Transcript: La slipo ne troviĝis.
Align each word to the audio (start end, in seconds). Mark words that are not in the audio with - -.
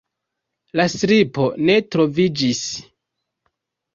La 0.79 0.85
slipo 0.93 1.43
ne 1.69 1.75
troviĝis. 1.95 2.61